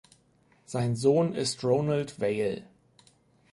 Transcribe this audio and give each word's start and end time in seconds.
Sein 0.65 0.95
Sohn 0.95 1.35
ist 1.35 1.63
Ronald 1.63 2.19
Vale. 2.19 2.63